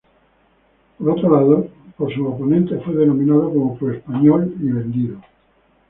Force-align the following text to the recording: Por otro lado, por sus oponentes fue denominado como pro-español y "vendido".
Por 0.97 1.09
otro 1.11 1.29
lado, 1.29 1.67
por 1.95 2.11
sus 2.11 2.25
oponentes 2.25 2.83
fue 2.83 2.95
denominado 2.95 3.51
como 3.53 3.77
pro-español 3.77 4.51
y 4.59 4.71
"vendido". 4.71 5.19